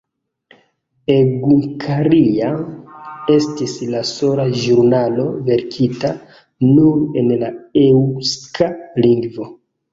[1.15, 2.47] Egunkaria
[3.35, 6.13] estis la sola ĵurnalo verkita
[6.73, 7.55] nur en la
[7.87, 8.75] eŭska
[9.07, 9.53] lingvo.